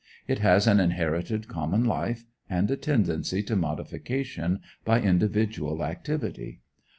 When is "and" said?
2.49-2.71